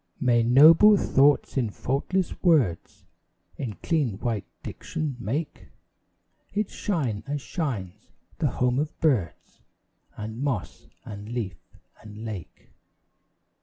May 0.19 0.41
noble 0.41 0.97
thoughts 0.97 1.57
in 1.57 1.69
faultless 1.69 2.41
words 2.41 3.05
In 3.57 3.73
clean 3.83 4.17
white 4.17 4.47
diction 4.63 5.15
make 5.19 5.67
It 6.55 6.71
shine 6.71 7.23
as 7.27 7.39
shines 7.39 8.09
the 8.39 8.47
home 8.49 8.79
of 8.79 8.99
birds 8.99 9.61
And 10.17 10.41
moss 10.41 10.87
and 11.05 11.29
leaf 11.29 11.59
and 12.01 12.25
lake. 12.25 12.71